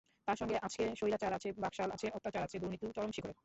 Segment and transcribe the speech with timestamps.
[0.27, 3.33] তার সঙ্গে আজকে স্বৈরাচার আছে, বাকশাল আছে, অত্যাচার আছে, দুর্নীতিও চরম শিখরে।